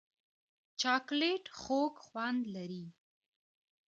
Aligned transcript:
چاکلېټ 0.81 1.45
خوږ 1.59 1.93
خوند 2.05 2.41
لري. 2.55 2.85